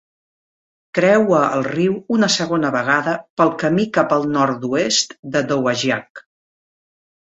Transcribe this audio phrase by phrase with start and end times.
[0.99, 6.25] Creua el riu una segona vegada pel camí cap al nord-oest de Dowagiac.